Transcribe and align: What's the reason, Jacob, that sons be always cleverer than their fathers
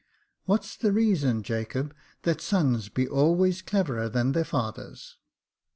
What's 0.45 0.75
the 0.77 0.91
reason, 0.91 1.43
Jacob, 1.43 1.93
that 2.23 2.41
sons 2.41 2.89
be 2.89 3.07
always 3.07 3.61
cleverer 3.61 4.09
than 4.09 4.31
their 4.31 4.43
fathers 4.43 5.17